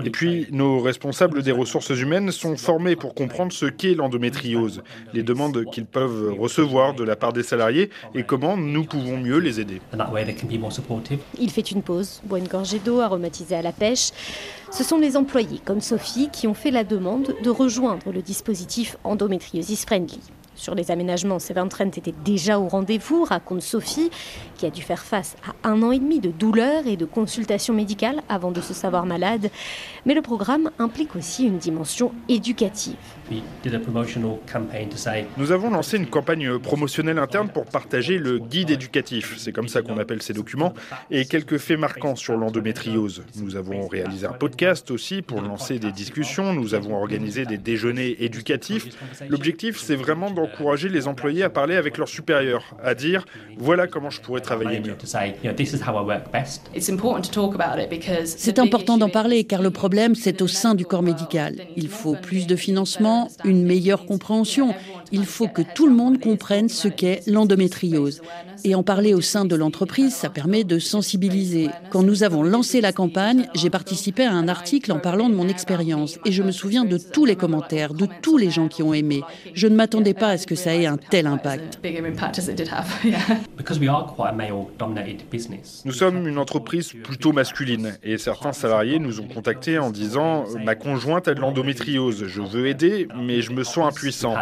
Et 0.06 0.10
puis, 0.10 0.46
nos 0.52 0.78
responsables 0.78 1.42
des 1.42 1.50
ressources 1.50 1.90
humaines 1.90 2.30
sont 2.30 2.56
formés 2.56 2.94
pour 2.94 3.12
comprendre 3.12 3.52
ce 3.52 3.66
qu'est 3.66 3.94
l'endométriose, 3.94 4.84
les 5.12 5.24
demandes 5.24 5.64
qu'ils 5.72 5.84
peuvent 5.84 6.32
recevoir 6.38 6.94
de 6.94 7.02
la 7.02 7.16
part 7.16 7.32
des 7.32 7.42
salariés 7.42 7.90
et 8.14 8.22
comment 8.22 8.56
nous 8.56 8.84
pouvons 8.84 9.16
mieux 9.16 9.38
les 9.38 9.58
aider. 9.58 9.80
Il 11.40 11.50
fait 11.50 11.72
une 11.72 11.82
pause, 11.82 12.22
boit 12.24 12.38
une 12.38 12.46
gorgée 12.46 12.78
d'eau 12.78 13.00
aromatisée 13.00 13.56
à 13.56 13.62
la 13.62 13.72
pêche. 13.72 14.10
Ce 14.70 14.84
sont 14.84 14.98
les 14.98 15.16
employés 15.16 15.60
comme 15.64 15.80
Sophie 15.80 16.28
qui 16.32 16.46
ont 16.46 16.54
fait 16.54 16.70
la 16.70 16.84
demande 16.84 17.34
de 17.42 17.50
rejoindre 17.50 18.12
le 18.12 18.22
dispositif 18.22 18.96
Endometriosis 19.02 19.84
Friendly. 19.86 20.20
Sur 20.56 20.74
les 20.74 20.90
aménagements, 20.90 21.38
Severn 21.38 21.68
Trent 21.68 21.90
était 21.96 22.14
déjà 22.24 22.58
au 22.58 22.66
rendez-vous, 22.66 23.24
raconte 23.24 23.60
Sophie, 23.60 24.10
qui 24.56 24.64
a 24.64 24.70
dû 24.70 24.80
faire 24.80 25.04
face 25.04 25.36
à 25.46 25.68
un 25.68 25.82
an 25.82 25.92
et 25.92 25.98
demi 25.98 26.18
de 26.18 26.30
douleurs 26.30 26.86
et 26.86 26.96
de 26.96 27.04
consultations 27.04 27.74
médicales 27.74 28.22
avant 28.30 28.50
de 28.50 28.62
se 28.62 28.72
savoir 28.72 29.04
malade. 29.04 29.50
Mais 30.06 30.14
le 30.14 30.22
programme 30.22 30.70
implique 30.78 31.14
aussi 31.14 31.44
une 31.44 31.58
dimension 31.58 32.12
éducative. 32.30 32.96
Nous 35.36 35.52
avons 35.52 35.70
lancé 35.70 35.96
une 35.96 36.06
campagne 36.06 36.58
promotionnelle 36.58 37.18
interne 37.18 37.48
pour 37.48 37.64
partager 37.66 38.18
le 38.18 38.38
guide 38.38 38.70
éducatif, 38.70 39.34
c'est 39.38 39.52
comme 39.52 39.68
ça 39.68 39.82
qu'on 39.82 39.98
appelle 39.98 40.22
ces 40.22 40.32
documents, 40.32 40.74
et 41.10 41.24
quelques 41.24 41.58
faits 41.58 41.78
marquants 41.78 42.14
sur 42.14 42.36
l'endométriose. 42.36 43.24
Nous 43.36 43.56
avons 43.56 43.88
réalisé 43.88 44.26
un 44.26 44.32
podcast 44.32 44.90
aussi 44.90 45.22
pour 45.22 45.40
lancer 45.40 45.78
des 45.78 45.92
discussions, 45.92 46.52
nous 46.52 46.74
avons 46.74 46.96
organisé 46.96 47.46
des 47.46 47.58
déjeuners 47.58 48.16
éducatifs. 48.20 48.88
L'objectif, 49.28 49.80
c'est 49.80 49.96
vraiment 49.96 50.30
d'encourager 50.30 50.88
les 50.88 51.08
employés 51.08 51.42
à 51.42 51.50
parler 51.50 51.76
avec 51.76 51.98
leurs 51.98 52.08
supérieurs, 52.08 52.76
à 52.82 52.94
dire 52.94 53.24
voilà 53.58 53.86
comment 53.86 54.10
je 54.10 54.20
pourrais 54.20 54.40
travailler 54.40 54.80
mieux. 54.80 54.96
C'est 58.24 58.58
important 58.58 58.98
d'en 58.98 59.08
parler 59.08 59.44
car 59.44 59.62
le 59.62 59.70
problème, 59.70 60.14
c'est 60.14 60.42
au 60.42 60.48
sein 60.48 60.74
du 60.74 60.86
corps 60.86 61.02
médical. 61.02 61.56
Il 61.76 61.88
faut 61.88 62.14
plus 62.14 62.46
de 62.46 62.56
financement 62.56 63.15
une 63.44 63.64
meilleure 63.64 64.06
compréhension. 64.06 64.74
Il 65.12 65.24
faut 65.24 65.48
que 65.48 65.62
tout 65.62 65.86
le 65.86 65.94
monde 65.94 66.20
comprenne 66.20 66.68
ce 66.68 66.88
qu'est 66.88 67.22
l'endométriose. 67.26 68.22
Et 68.64 68.74
en 68.74 68.82
parler 68.82 69.14
au 69.14 69.20
sein 69.20 69.44
de 69.44 69.54
l'entreprise, 69.54 70.14
ça 70.14 70.30
permet 70.30 70.64
de 70.64 70.78
sensibiliser. 70.78 71.68
Quand 71.90 72.02
nous 72.02 72.22
avons 72.22 72.42
lancé 72.42 72.80
la 72.80 72.92
campagne, 72.92 73.48
j'ai 73.54 73.70
participé 73.70 74.24
à 74.24 74.32
un 74.32 74.48
article 74.48 74.92
en 74.92 74.98
parlant 74.98 75.28
de 75.28 75.34
mon 75.34 75.48
expérience. 75.48 76.18
Et 76.24 76.32
je 76.32 76.42
me 76.42 76.50
souviens 76.50 76.84
de 76.84 76.98
tous 76.98 77.24
les 77.24 77.36
commentaires, 77.36 77.94
de 77.94 78.08
tous 78.22 78.38
les 78.38 78.50
gens 78.50 78.68
qui 78.68 78.82
ont 78.82 78.94
aimé. 78.94 79.22
Je 79.54 79.66
ne 79.68 79.76
m'attendais 79.76 80.14
pas 80.14 80.30
à 80.30 80.38
ce 80.38 80.46
que 80.46 80.54
ça 80.54 80.74
ait 80.74 80.86
un 80.86 80.96
tel 80.96 81.26
impact. 81.26 81.80
Nous 85.84 85.92
sommes 85.92 86.26
une 86.26 86.38
entreprise 86.38 86.92
plutôt 87.04 87.32
masculine 87.32 87.96
et 88.02 88.18
certains 88.18 88.52
salariés 88.52 88.98
nous 88.98 89.20
ont 89.20 89.28
contactés 89.28 89.78
en 89.78 89.90
disant 89.90 90.44
Ma 90.64 90.74
conjointe 90.74 91.28
a 91.28 91.34
de 91.34 91.40
l'endométriose, 91.40 92.26
je 92.26 92.42
veux 92.42 92.66
aider, 92.66 93.05
mais 93.14 93.42
je 93.42 93.52
me 93.52 93.64
sens 93.64 93.86
impuissant. 93.88 94.34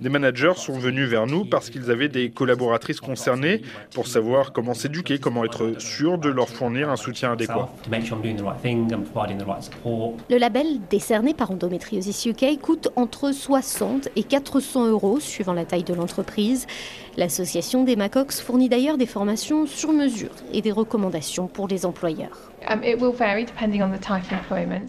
Des 0.00 0.08
managers 0.08 0.54
sont 0.56 0.78
venus 0.78 1.08
vers 1.08 1.26
nous 1.26 1.44
parce 1.44 1.68
qu'ils 1.68 1.90
avaient 1.90 2.08
des 2.08 2.30
collaboratrices 2.30 3.00
concernées 3.00 3.60
pour 3.92 4.06
savoir 4.06 4.52
comment 4.52 4.72
s'éduquer, 4.72 5.18
comment 5.18 5.44
être 5.44 5.78
sûr 5.78 6.16
de 6.16 6.30
leur 6.30 6.48
fournir 6.48 6.88
un 6.88 6.96
soutien 6.96 7.32
adéquat. 7.32 7.68
Le 10.30 10.38
label 10.38 10.66
décerné 10.88 11.34
par 11.34 11.50
Endometriosis 11.50 12.24
UK 12.24 12.58
coûte 12.60 12.88
entre 12.96 13.32
60 13.32 14.08
et 14.16 14.22
400 14.22 14.86
euros 14.86 15.20
suivant 15.20 15.52
la 15.52 15.66
taille 15.66 15.84
de 15.84 15.92
l'entreprise. 15.92 16.66
L'association 17.16 17.84
des 17.84 17.96
Macox 17.96 18.40
fournit 18.40 18.68
d'ailleurs 18.68 18.98
des 18.98 19.06
formations 19.06 19.66
sur 19.66 19.92
mesure 19.92 20.30
et 20.52 20.60
des 20.60 20.72
recommandations 20.72 21.46
pour 21.46 21.66
les 21.66 21.86
employeurs. 21.86 22.52
Um, 22.68 22.80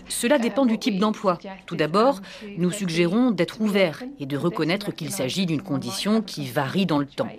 Cela 0.10 0.40
dépend 0.40 0.66
du 0.66 0.80
type 0.80 0.98
d'emploi. 0.98 1.38
Tout 1.66 1.76
d'abord, 1.76 2.22
nous 2.58 2.72
suggérons 2.72 3.32
d'être 3.32 3.62
ouverts 3.62 4.04
et 4.20 4.26
de 4.26 4.36
reconnaître 4.36 4.92
qu'il 4.92 5.12
s'agit 5.12 5.46
d'une 5.46 5.62
condition 5.62 6.22
qui 6.22 6.48
varie 6.48 6.86
dans 6.86 6.98
le 6.98 7.06
temps. 7.06 7.30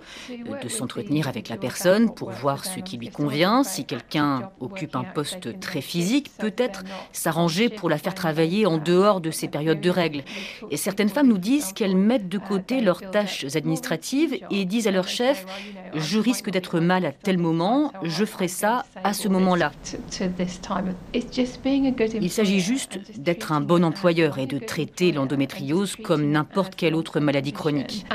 De 0.63 0.69
s'entretenir 0.69 1.27
avec 1.27 1.49
la 1.49 1.57
personne 1.57 2.13
pour 2.13 2.31
voir 2.31 2.63
ce 2.65 2.79
qui 2.79 2.97
lui 2.97 3.09
convient. 3.09 3.63
Si 3.63 3.85
quelqu'un 3.85 4.49
occupe 4.59 4.95
un 4.95 5.03
poste 5.03 5.59
très 5.59 5.81
physique, 5.81 6.31
peut-être 6.37 6.83
s'arranger 7.11 7.69
pour 7.69 7.89
la 7.89 7.97
faire 7.97 8.15
travailler 8.15 8.65
en 8.65 8.77
dehors 8.77 9.21
de 9.21 9.31
ces 9.31 9.49
périodes 9.49 9.81
de 9.81 9.89
règles. 9.89 10.23
Et 10.71 10.77
certaines 10.77 11.09
femmes 11.09 11.27
nous 11.27 11.37
disent 11.37 11.73
qu'elles 11.73 11.97
mettent 11.97 12.29
de 12.29 12.37
côté 12.37 12.81
leurs 12.81 13.11
tâches 13.11 13.45
administratives 13.55 14.37
et 14.51 14.65
disent 14.65 14.78
à 14.87 14.91
leur 14.91 15.07
chef 15.07 15.45
Je 15.95 16.19
risque 16.19 16.49
d'être 16.49 16.79
mal 16.79 17.05
à 17.05 17.11
tel 17.11 17.37
moment, 17.37 17.91
je 18.03 18.25
ferai 18.25 18.47
ça 18.47 18.85
à 19.03 19.13
ce 19.13 19.27
moment-là. 19.27 19.71
Il 22.21 22.31
s'agit 22.31 22.59
juste 22.59 22.99
d'être 23.17 23.51
un 23.51 23.61
bon 23.61 23.83
employeur 23.83 24.39
et 24.39 24.45
de 24.45 24.59
traiter 24.59 25.11
l'endométriose 25.11 25.95
comme 25.95 26.29
n'importe 26.31 26.75
quelle 26.75 26.95
autre 26.95 27.19
maladie 27.19 27.53
chronique. 27.53 28.05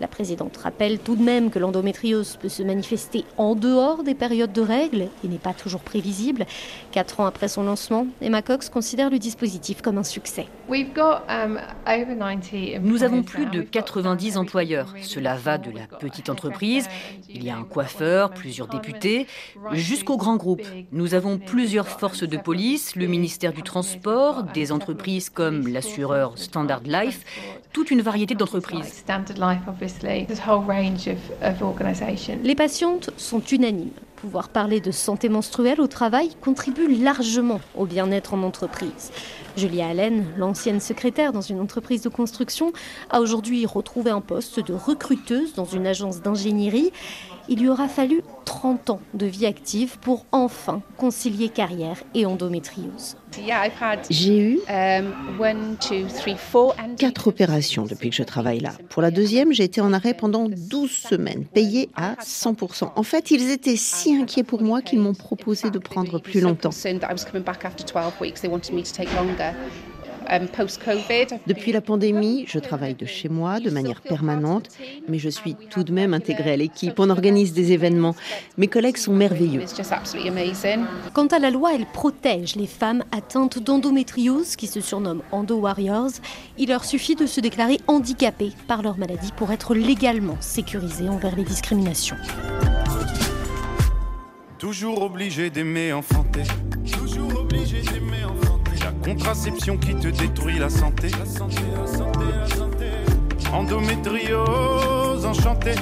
La 0.00 0.08
présidente 0.08 0.56
rappelle 0.56 0.98
tout 0.98 1.14
de 1.14 1.22
même 1.22 1.50
que 1.50 1.58
l'endométriose 1.58 2.38
peut 2.40 2.48
se 2.48 2.62
manifester 2.62 3.24
en 3.36 3.54
dehors 3.54 4.02
des 4.02 4.14
périodes 4.14 4.52
de 4.52 4.62
règles 4.62 5.08
et 5.22 5.28
n'est 5.28 5.38
pas 5.38 5.52
toujours 5.52 5.82
prévisible. 5.82 6.46
Quatre 6.90 7.20
ans 7.20 7.26
après 7.26 7.48
son 7.48 7.64
lancement, 7.64 8.06
Emma 8.22 8.40
Cox 8.40 8.70
considère 8.70 9.10
le 9.10 9.18
dispositif 9.18 9.82
comme 9.82 9.98
un 9.98 10.04
succès. 10.04 10.46
Um, 10.70 11.58
Nous 12.80 13.02
avons 13.02 13.22
plus 13.22 13.46
de 13.46 13.60
90 13.60 14.36
employeurs. 14.38 14.94
Cela 15.02 15.36
va 15.36 15.58
de 15.58 15.70
la 15.70 15.86
petite 15.98 16.30
entreprise, 16.30 16.88
il 17.28 17.44
y 17.44 17.50
a 17.50 17.56
un 17.56 17.64
coiffeur, 17.64 18.30
plusieurs 18.30 18.68
députés, 18.68 19.26
jusqu'au 19.72 20.16
grand 20.16 20.36
groupe. 20.36 20.62
Nous 20.92 21.14
avons 21.14 21.38
plusieurs 21.38 21.88
forces 21.88 22.22
de 22.22 22.36
police, 22.36 22.96
le 22.96 23.06
ministère 23.06 23.52
du 23.52 23.62
Transport, 23.62 24.44
des 24.54 24.72
entreprises 24.72 25.28
comme 25.28 25.68
l'assureur 25.68 26.38
Standard 26.38 26.82
Life, 26.84 27.24
toute 27.72 27.90
une 27.90 28.00
variété 28.00 28.34
d'entreprises. 28.34 29.04
Les 32.42 32.54
patientes 32.54 33.10
sont 33.16 33.40
unanimes. 33.40 33.90
Pouvoir 34.16 34.50
parler 34.50 34.80
de 34.80 34.90
santé 34.90 35.30
menstruelle 35.30 35.80
au 35.80 35.86
travail 35.86 36.30
contribue 36.42 36.94
largement 36.94 37.60
au 37.74 37.86
bien-être 37.86 38.34
en 38.34 38.42
entreprise. 38.42 39.12
Julia 39.56 39.88
Allen, 39.88 40.26
l'ancienne 40.36 40.78
secrétaire 40.78 41.32
dans 41.32 41.40
une 41.40 41.58
entreprise 41.58 42.02
de 42.02 42.10
construction, 42.10 42.72
a 43.08 43.20
aujourd'hui 43.20 43.64
retrouvé 43.64 44.10
un 44.10 44.20
poste 44.20 44.60
de 44.60 44.74
recruteuse 44.74 45.54
dans 45.54 45.64
une 45.64 45.86
agence 45.86 46.20
d'ingénierie. 46.20 46.92
Il 47.52 47.58
lui 47.58 47.68
aura 47.68 47.88
fallu 47.88 48.22
30 48.44 48.90
ans 48.90 49.00
de 49.12 49.26
vie 49.26 49.44
active 49.44 49.98
pour 49.98 50.24
enfin 50.30 50.82
concilier 50.96 51.48
carrière 51.48 51.96
et 52.14 52.24
endométriose. 52.24 53.16
J'ai 54.08 54.40
eu 54.40 54.60
quatre 56.96 57.26
opérations 57.26 57.84
depuis 57.86 58.10
que 58.10 58.16
je 58.16 58.22
travaille 58.22 58.60
là. 58.60 58.72
Pour 58.88 59.02
la 59.02 59.10
deuxième, 59.10 59.52
j'ai 59.52 59.64
été 59.64 59.80
en 59.80 59.92
arrêt 59.92 60.14
pendant 60.14 60.48
12 60.48 60.90
semaines, 60.90 61.44
payée 61.44 61.90
à 61.96 62.14
100%. 62.14 62.92
En 62.94 63.02
fait, 63.02 63.32
ils 63.32 63.50
étaient 63.50 63.76
si 63.76 64.14
inquiets 64.14 64.44
pour 64.44 64.62
moi 64.62 64.80
qu'ils 64.80 65.00
m'ont 65.00 65.14
proposé 65.14 65.70
de 65.70 65.78
prendre 65.80 66.20
plus 66.20 66.40
longtemps. 66.40 66.70
Um, 70.32 70.46
Depuis 71.46 71.72
la 71.72 71.80
pandémie, 71.80 72.44
je 72.46 72.60
travaille 72.60 72.94
de 72.94 73.04
chez 73.04 73.28
moi 73.28 73.58
de 73.58 73.68
manière 73.68 74.00
permanente, 74.00 74.68
mais 75.08 75.18
je 75.18 75.28
suis 75.28 75.56
tout 75.70 75.82
de 75.82 75.92
même 75.92 76.14
intégrée 76.14 76.52
à 76.52 76.56
l'équipe. 76.56 76.94
On 76.98 77.10
organise 77.10 77.52
des 77.52 77.72
événements. 77.72 78.14
Mes 78.56 78.68
collègues 78.68 78.96
sont 78.96 79.12
merveilleux. 79.12 79.64
Quant 81.14 81.26
à 81.26 81.38
la 81.40 81.50
loi, 81.50 81.74
elle 81.74 81.86
protège 81.86 82.54
les 82.54 82.68
femmes 82.68 83.02
atteintes 83.10 83.58
d'endométriose, 83.58 84.54
qui 84.54 84.68
se 84.68 84.80
surnomment 84.80 85.22
Endo 85.32 85.56
Warriors. 85.56 86.12
Il 86.58 86.68
leur 86.68 86.84
suffit 86.84 87.16
de 87.16 87.26
se 87.26 87.40
déclarer 87.40 87.80
handicapées 87.88 88.52
par 88.68 88.82
leur 88.82 88.98
maladie 88.98 89.32
pour 89.36 89.50
être 89.50 89.74
légalement 89.74 90.36
sécurisées 90.40 91.08
envers 91.08 91.34
les 91.34 91.44
discriminations. 91.44 92.16
Toujours 94.58 95.02
obligé 95.02 95.50
d'aimer 95.50 95.92
enfanter. 95.92 96.42
Contraception 99.04 99.76
qui 99.76 99.94
te 99.94 100.08
détruit 100.08 100.58
la 100.58 100.70
santé. 100.70 101.08
Endométriose, 103.52 105.24
enchanté. 105.24 105.72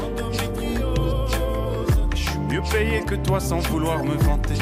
Je 2.14 2.16
suis 2.16 2.38
mieux 2.38 2.62
payé 2.72 3.00
que 3.06 3.14
toi 3.16 3.40
sans 3.40 3.58
vouloir 3.60 4.04
me 4.04 4.14
vanter. 4.14 4.54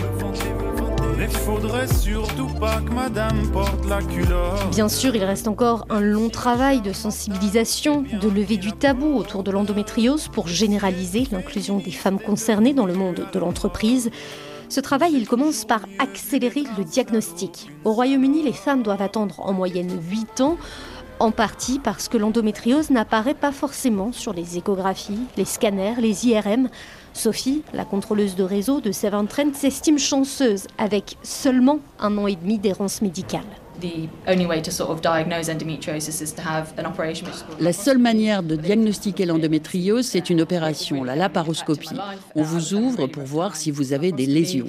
Mais 1.18 1.28
faudrait 1.28 1.86
surtout 1.86 2.48
pas 2.60 2.80
que 2.82 2.92
madame 2.92 3.50
porte 3.50 3.86
la 3.88 4.02
culotte. 4.02 4.70
Bien 4.70 4.88
sûr, 4.88 5.16
il 5.16 5.25
reste 5.25 5.48
encore 5.48 5.86
un 5.88 6.00
long 6.00 6.28
travail 6.28 6.82
de 6.82 6.92
sensibilisation, 6.92 8.02
de 8.02 8.28
lever 8.28 8.58
du 8.58 8.72
tabou 8.72 9.16
autour 9.16 9.42
de 9.42 9.50
l'endométriose 9.50 10.28
pour 10.28 10.46
généraliser 10.46 11.26
l'inclusion 11.32 11.78
des 11.78 11.90
femmes 11.90 12.19
concernées 12.19 12.75
dans 12.75 12.84
le 12.84 12.92
monde 12.92 13.26
de 13.32 13.38
l'entreprise. 13.38 14.10
Ce 14.68 14.80
travail, 14.80 15.12
il 15.14 15.28
commence 15.28 15.64
par 15.64 15.80
accélérer 15.98 16.64
le 16.76 16.84
diagnostic. 16.84 17.70
Au 17.84 17.92
Royaume-Uni, 17.92 18.42
les 18.42 18.52
femmes 18.52 18.82
doivent 18.82 19.02
attendre 19.02 19.40
en 19.40 19.52
moyenne 19.52 20.00
8 20.10 20.40
ans, 20.40 20.56
en 21.20 21.30
partie 21.30 21.78
parce 21.78 22.08
que 22.08 22.18
l'endométriose 22.18 22.90
n'apparaît 22.90 23.34
pas 23.34 23.52
forcément 23.52 24.12
sur 24.12 24.32
les 24.32 24.58
échographies, 24.58 25.20
les 25.36 25.44
scanners, 25.44 25.94
les 25.98 26.26
IRM. 26.26 26.68
Sophie, 27.14 27.62
la 27.72 27.84
contrôleuse 27.84 28.34
de 28.34 28.42
réseau 28.42 28.80
de 28.80 28.92
Severn 28.92 29.26
Trent, 29.26 29.54
s'estime 29.54 29.98
chanceuse 29.98 30.66
avec 30.78 31.16
seulement 31.22 31.78
un 31.98 32.18
an 32.18 32.26
et 32.26 32.36
demi 32.36 32.58
d'errance 32.58 33.00
médicale. 33.02 33.46
La 37.60 37.73
seule 37.73 37.99
manière 37.99 38.43
de 38.43 38.56
diagnostiquer 38.56 39.26
l'endométriose, 39.26 40.06
c'est 40.06 40.30
une 40.30 40.41
opération, 40.41 41.04
la 41.04 41.17
laparoscopie. 41.17 41.97
On 42.34 42.43
vous 42.43 42.75
ouvre 42.75 43.06
pour 43.06 43.25
voir 43.25 43.56
si 43.56 43.71
vous 43.71 43.93
avez 43.93 44.12
des 44.12 44.26
lésions. 44.26 44.67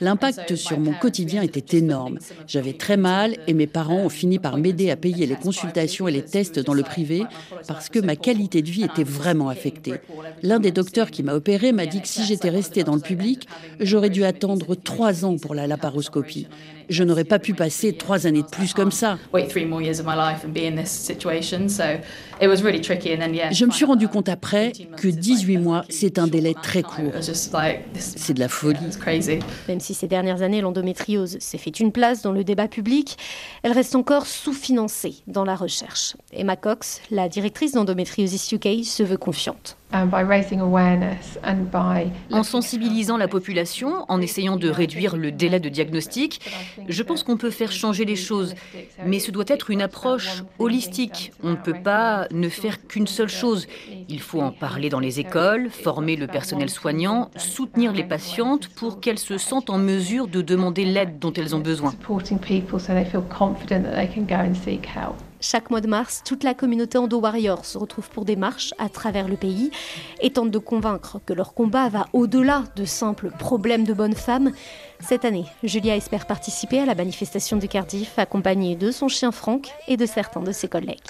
L'impact 0.00 0.56
sur 0.56 0.78
mon 0.80 0.92
quotidien 0.92 1.42
était 1.42 1.78
énorme. 1.78 2.18
J'avais 2.46 2.72
très 2.72 2.96
mal 2.96 3.36
et 3.46 3.54
mes 3.54 3.66
parents 3.66 4.00
ont 4.00 4.08
fini 4.08 4.38
par 4.38 4.56
m'aider 4.56 4.90
à 4.90 4.96
payer 4.96 5.26
les 5.26 5.36
consultations 5.36 6.08
et 6.08 6.12
les 6.12 6.22
tests 6.22 6.58
dans 6.58 6.74
le 6.74 6.82
privé 6.82 7.24
parce 7.68 7.88
que 7.88 7.98
ma 7.98 8.16
qualité 8.16 8.62
de 8.62 8.70
vie 8.70 8.84
était 8.84 9.04
vraiment 9.04 9.48
affectée. 9.48 9.94
L'un 10.42 10.58
des 10.58 10.72
docteurs 10.72 11.10
qui 11.10 11.22
m'a 11.22 11.34
opéré 11.34 11.72
m'a 11.72 11.86
dit 11.86 12.00
que 12.00 12.08
si 12.08 12.24
j'étais 12.24 12.50
restée 12.50 12.84
dans 12.84 12.94
le 12.94 13.00
public, 13.00 13.48
J'aurais 13.80 14.10
dû 14.10 14.24
attendre 14.24 14.74
trois 14.74 15.24
ans 15.24 15.36
pour 15.36 15.54
la 15.54 15.66
laparoscopie. 15.66 16.46
Je 16.88 17.04
n'aurais 17.04 17.24
pas 17.24 17.38
pu 17.38 17.54
passer 17.54 17.92
trois 17.94 18.26
années 18.26 18.42
de 18.42 18.48
plus 18.48 18.74
comme 18.74 18.90
ça. 18.90 19.18
Je 23.50 23.64
me 23.64 23.70
suis 23.70 23.84
rendu 23.84 24.08
compte 24.08 24.28
après 24.28 24.72
que 24.96 25.08
18 25.08 25.58
mois, 25.58 25.84
c'est 25.88 26.18
un 26.18 26.26
délai 26.26 26.54
très 26.60 26.82
court. 26.82 27.12
C'est 27.20 28.34
de 28.34 28.40
la 28.40 28.48
folie. 28.48 28.78
Même 29.68 29.80
si 29.80 29.94
ces 29.94 30.08
dernières 30.08 30.42
années, 30.42 30.60
l'endométriose 30.60 31.38
s'est 31.40 31.58
fait 31.58 31.80
une 31.80 31.92
place 31.92 32.22
dans 32.22 32.32
le 32.32 32.44
débat 32.44 32.68
public, 32.68 33.16
elle 33.62 33.72
reste 33.72 33.94
encore 33.94 34.26
sous-financée 34.26 35.22
dans 35.26 35.44
la 35.44 35.54
recherche. 35.54 36.16
Emma 36.32 36.56
Cox, 36.56 37.00
la 37.10 37.28
directrice 37.28 37.72
d'Endométriosis 37.72 38.52
UK, 38.52 38.84
se 38.84 39.02
veut 39.02 39.16
confiante. 39.16 39.76
En 42.32 42.42
sensibilisant 42.42 43.16
la 43.16 43.28
population, 43.28 44.04
en 44.08 44.20
essayant 44.20 44.56
de 44.56 44.68
réduire 44.68 45.16
le 45.16 45.30
délai 45.30 45.60
de 45.60 45.68
diagnostic, 45.68 46.40
je 46.88 47.02
pense 47.02 47.22
qu'on 47.22 47.36
peut 47.36 47.50
faire 47.50 47.72
changer 47.72 48.04
les 48.04 48.16
choses. 48.16 48.54
Mais 49.06 49.18
ce 49.18 49.30
doit 49.30 49.44
être 49.48 49.70
une 49.70 49.82
approche 49.82 50.42
holistique. 50.58 51.32
On 51.42 51.50
ne 51.50 51.56
peut 51.56 51.80
pas 51.82 52.26
ne 52.30 52.48
faire 52.48 52.86
qu'une 52.86 53.06
seule 53.06 53.28
chose. 53.28 53.66
Il 54.08 54.20
faut 54.20 54.40
en 54.40 54.52
parler 54.52 54.88
dans 54.88 55.00
les 55.00 55.20
écoles, 55.20 55.70
former 55.70 56.16
le 56.16 56.26
personnel 56.26 56.70
soignant, 56.70 57.30
soutenir 57.36 57.92
les 57.92 58.04
patientes 58.04 58.68
pour 58.68 59.00
qu'elles 59.00 59.18
se 59.18 59.38
sentent 59.38 59.70
en 59.70 59.78
mesure 59.78 60.28
de 60.28 60.42
demander 60.42 60.84
l'aide 60.84 61.18
dont 61.18 61.32
elles 61.32 61.54
ont 61.54 61.60
besoin. 61.60 61.92
Chaque 65.44 65.70
mois 65.70 65.80
de 65.80 65.88
mars, 65.88 66.22
toute 66.24 66.44
la 66.44 66.54
communauté 66.54 66.98
Endo 66.98 67.18
Warrior 67.18 67.64
se 67.64 67.76
retrouve 67.76 68.08
pour 68.08 68.24
des 68.24 68.36
marches 68.36 68.72
à 68.78 68.88
travers 68.88 69.26
le 69.26 69.36
pays 69.36 69.72
et 70.20 70.30
tente 70.30 70.52
de 70.52 70.58
convaincre 70.58 71.20
que 71.26 71.32
leur 71.32 71.52
combat 71.52 71.88
va 71.88 72.06
au-delà 72.12 72.62
de 72.76 72.84
simples 72.84 73.30
problèmes 73.40 73.82
de 73.82 73.92
bonnes 73.92 74.14
femmes. 74.14 74.52
Cette 75.00 75.24
année, 75.24 75.46
Julia 75.64 75.96
espère 75.96 76.26
participer 76.28 76.78
à 76.78 76.86
la 76.86 76.94
manifestation 76.94 77.56
de 77.56 77.66
Cardiff 77.66 78.20
accompagnée 78.20 78.76
de 78.76 78.92
son 78.92 79.08
chien 79.08 79.32
Franck 79.32 79.68
et 79.88 79.96
de 79.96 80.06
certains 80.06 80.42
de 80.42 80.52
ses 80.52 80.68
collègues. 80.68 81.00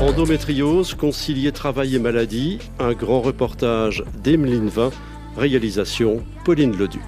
Endométriose, 0.00 0.94
concilier 0.94 1.52
travail 1.52 1.94
et 1.94 1.98
maladie, 1.98 2.58
un 2.78 2.94
grand 2.94 3.20
reportage 3.20 4.02
d'Emeline 4.22 4.68
Vin, 4.68 4.90
réalisation 5.36 6.24
Pauline 6.42 6.74
Leduc. 6.74 7.02